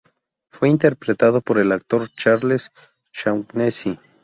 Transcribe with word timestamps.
Fue 0.49 0.67
interpretado 0.69 1.41
por 1.41 1.59
el 1.59 1.71
actor 1.71 2.09
Charles 2.09 2.71
Shaughnessy. 3.13 3.99